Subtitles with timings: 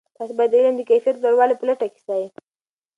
[0.15, 2.23] تاسې باید د علم د کیفیت لوړولو په لټه کې سئ.